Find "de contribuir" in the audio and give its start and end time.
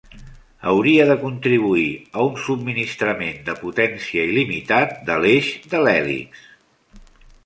1.09-1.91